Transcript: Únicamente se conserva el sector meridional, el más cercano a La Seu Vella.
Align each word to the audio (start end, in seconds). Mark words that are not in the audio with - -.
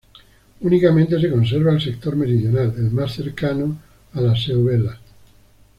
Únicamente 0.61 1.21
se 1.21 1.29
conserva 1.29 1.71
el 1.73 1.79
sector 1.79 2.15
meridional, 2.15 2.73
el 2.75 2.89
más 2.89 3.11
cercano 3.13 3.77
a 4.13 4.19
La 4.21 4.35
Seu 4.35 4.63
Vella. 4.63 4.97